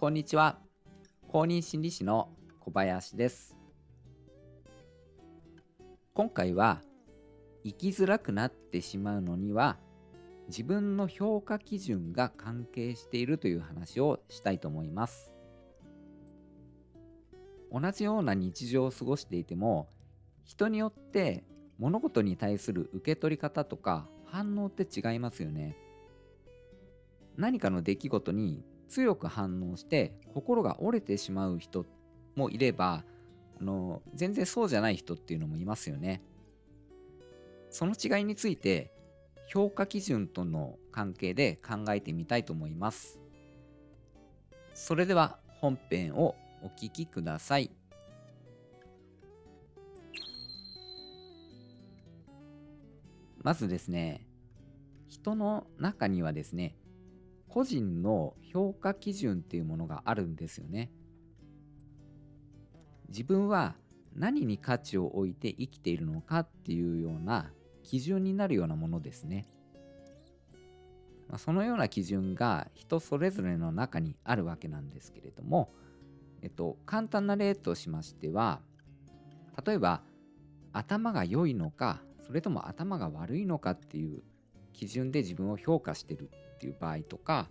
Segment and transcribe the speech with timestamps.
[0.00, 0.60] こんにちは。
[1.26, 2.28] 公認心理師の
[2.60, 3.56] 小林です。
[6.14, 6.82] 今回は
[7.64, 9.76] 生きづらくなってしまうのには
[10.46, 15.32] 自分の評価基準が関係しているという話をしたいと思います。
[17.72, 19.88] 同じような日常を過ごしていても
[20.44, 21.42] 人によって
[21.76, 25.76] 物事に対する受け取り方とか反応って違いますよね。
[27.36, 31.84] 何かの出来事に強く反応して心が折れてしまう人
[32.34, 33.04] もいれば
[33.60, 36.22] あの全然そうじゃない人っていうのもいますよね。
[37.70, 38.92] その違いについて
[39.48, 43.18] 評価基準との関係で考えてみたいと思います。
[44.74, 47.70] それでは本編をお聞きください。
[53.42, 54.26] まずですね
[55.08, 56.74] 人の中にはですね
[57.58, 60.92] 個人の評価基準っていうものがあるんですよね
[63.08, 63.74] 自分は
[64.14, 67.50] 何に価値を置いて生きているのかっていうような
[67.82, 69.44] 基準になるようなものですね。
[71.28, 75.74] ま、そのような基準が人それぞれの中にあるわけなんですけれども、
[76.42, 78.60] えっと、簡単な例としましては
[79.66, 80.02] 例えば
[80.72, 84.22] 頭が良いのかそれとも頭が悪いのかっていう
[84.72, 87.48] 基準で自分を評価してるっていう場合とか、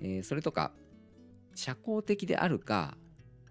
[0.00, 0.70] えー、それとか
[1.56, 2.96] 社交的であるか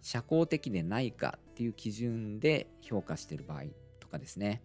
[0.00, 3.62] 社交的でないかっていう基準で評価してる場合
[3.98, 4.62] とかですね。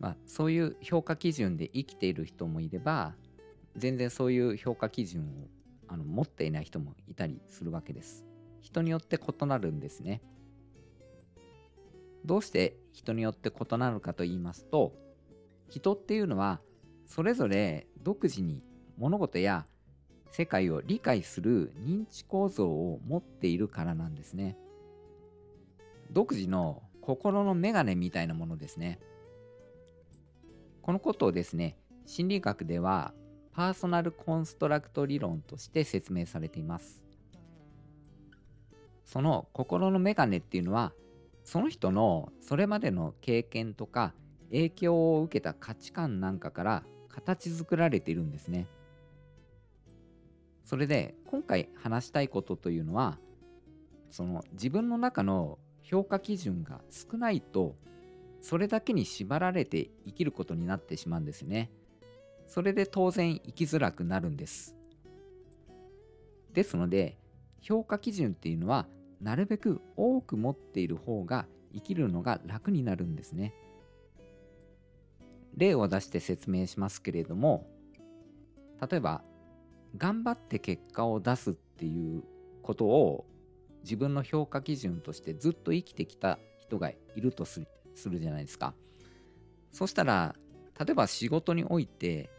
[0.00, 3.16] まあ、そういう評価基準で生きている人もいれば
[3.76, 5.48] 全然そういう評価基準を
[5.88, 8.24] あの持っていない人もいたりするわけです。
[8.60, 10.22] 人によって異なるんですね。
[12.24, 14.94] どうして人によって異なるかと言いますと
[15.68, 16.60] 人っていうのは
[17.08, 18.62] それぞれ独自に
[18.96, 19.66] 物事や
[20.30, 24.56] 世界を理解する認知構造を持っているからなんですね
[26.12, 29.00] 独自の心の眼鏡みたいなものですね
[30.88, 31.76] このことをですね、
[32.06, 33.12] 心理学では
[33.52, 37.04] パーソナルコンストラクト理論として説明されています。
[39.04, 40.94] その心のメガネっていうのは、
[41.44, 44.14] その人のそれまでの経験とか
[44.50, 46.82] 影響を受けた価値観なんかから
[47.20, 48.66] 形作られているんですね。
[50.64, 53.18] それで今回話したいことというのは
[54.10, 57.74] その自分の中の評価基準が少ないと
[58.40, 61.70] それだけに縛られて生きることになってしまうんですね。
[62.46, 64.76] それで当然生きづらくなるんです。
[66.52, 67.18] ですので、
[67.60, 68.86] 評価基準っていうのは、
[69.20, 73.52] なるべく多く持っている方が生きるのが楽になるんですね。
[75.56, 77.66] 例を出して説明しますけれども、
[78.88, 79.22] 例えば、
[79.96, 82.22] 頑張って結果を出すっていう
[82.62, 83.26] ことを
[83.82, 87.60] 自分の評価基準としてずっと生きてきた人がいるとす
[88.06, 88.74] るじゃないですか。
[89.72, 90.34] そしたら、
[90.78, 92.30] 例えば仕事において、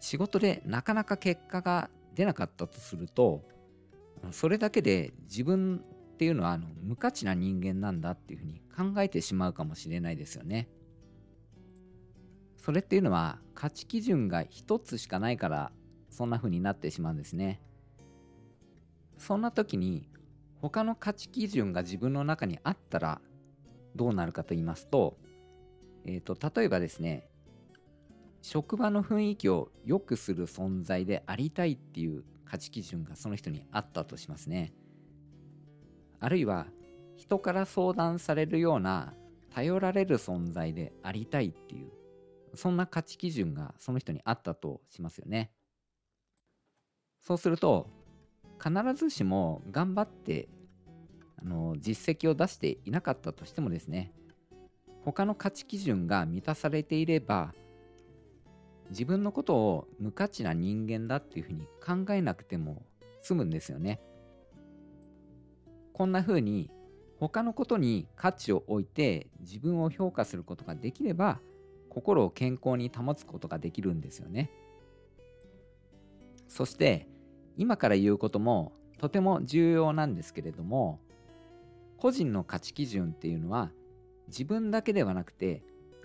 [0.00, 3.42] 仕事でなかなか結果が出なかったとすると、
[4.30, 10.68] それだけで自分っていうのはあの無価値な人間なんだっていうふうに考えてしまうかもしれないですよね。
[12.66, 15.70] それっていうのは価値基準が一つしかないから
[16.10, 17.60] そんな風になってしまうんですね。
[19.18, 20.08] そんな時に
[20.60, 23.20] 他の価値基準が自分の中にあったら
[23.94, 25.16] どうなるかと言いますと、
[26.06, 27.28] えーと、例えばですね
[28.42, 34.72] 職場の雰囲気を良くする存在でありたいっていう価値基準がその人にあったとしますね
[36.18, 36.66] あるいは
[37.14, 39.14] 人から相談されるような
[39.54, 41.92] 頼られる存在でありたいっていう
[42.54, 45.50] そんな価値基準がその人にあったとしますよね
[47.20, 47.88] そうすると
[48.62, 50.48] 必ずしも頑張って
[51.42, 54.12] あの実績を出していなかったとしてもですね
[55.04, 57.54] 他の価値基準が満たされていれば
[58.90, 62.84] 自分のことを無価値な人間だっていうふうに考えなくても
[63.22, 64.00] 済むんですよね。
[65.92, 66.70] こんな風に
[67.18, 71.40] 他のことに価値を置いて自分を評価することができれば
[71.96, 74.50] 心を健康に保つことができるんですよね。
[76.46, 77.08] そして
[77.56, 81.00] 今から言うこともとても重要なんですけれども
[81.96, 83.70] 個人の価値基準っていうのは
[84.28, 85.62] 自分だけではなくて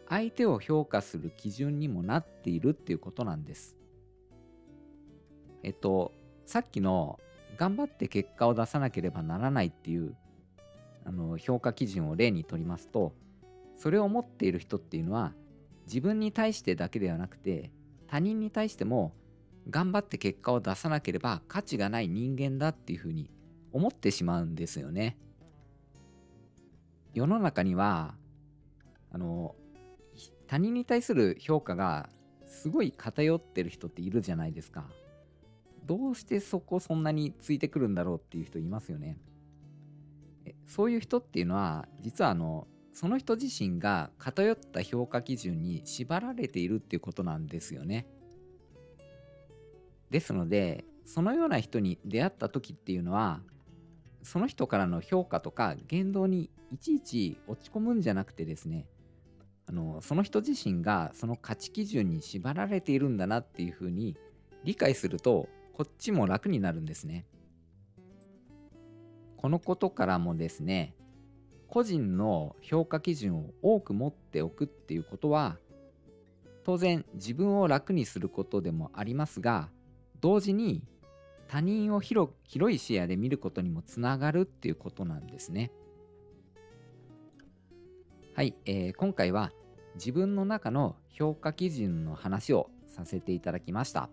[0.08, 3.76] 相手を評価する基準にもなっているっていうことなんです。
[5.62, 6.14] えっと
[6.46, 7.20] さっきの
[7.58, 10.16] 頑張って結果を出さなければならないっていう
[11.04, 13.14] あの評価基準を例にとりますと
[13.76, 15.34] それを持っている人っていうのは
[15.86, 17.72] 自分に対してだけではなくて
[18.08, 19.14] 他人に対しても
[19.70, 23.30] 頑張って結果を出さなければ価値がない人間だっていうふうに
[23.72, 25.18] 思ってしまうんですよね。
[27.14, 28.16] 世の中には
[29.12, 29.56] あの
[30.48, 32.10] 他人に対する評価が
[32.46, 34.90] すごい偏ってる人っているじゃないですか。
[35.86, 39.18] どうしてそこそんなについてくるんだろうっていう人いますよね。
[40.66, 48.08] そういう人っていうのは実はあのその人自身が偏った評価基準に縛られているっていうことなんですよね。
[50.10, 53.42] ですのでそのような人に出会った時っていうのは
[54.24, 58.88] その人からの評価とか言動にいちいち落ち込むんじゃなくてですね
[59.68, 64.18] あのその人自身がその価値基準に縛られているんだなっていうふうに
[64.64, 67.26] 理解するとこっちも楽になるんですね。
[69.38, 70.94] このことからもですね
[71.72, 75.58] 個人の評価基準を多く持っておくっていうことは
[76.66, 79.70] 当然自分を楽にすることでもありますが
[80.20, 80.84] 同時に
[81.48, 82.34] 他人を広
[82.70, 85.72] い視野で見ることにもつながるっていうことなんですね。
[88.36, 89.54] はい、えー、今回は
[89.96, 94.10] 自分の中の評価基準の話をさせていただきました。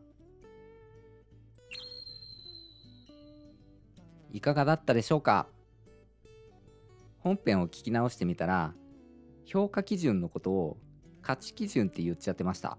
[4.32, 5.48] いかがだったでしょうか？
[7.20, 8.74] 本編を聞き直してみたら
[9.44, 10.76] 評価基準のことを
[11.22, 12.78] 価値基準って言っちゃってました。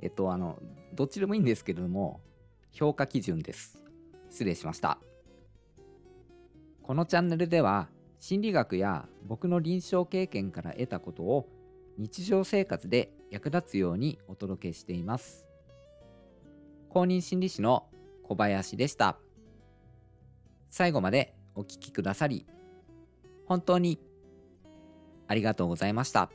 [0.00, 0.58] えっとあの
[0.94, 2.20] どっちでもいいんですけれども
[2.72, 3.78] 評価基準です。
[4.30, 4.98] 失礼しました。
[6.82, 11.48] このチャンネルでは心理学や僕の臨床経験から得たことを
[11.98, 15.46] 日常生活で役立つようにお届けしています。
[16.88, 17.86] 公認心理師の
[18.22, 19.18] 小林でした。
[20.70, 22.46] 最後までお聴きくださり
[23.52, 24.00] 本当に
[25.28, 26.30] ありがとうございました。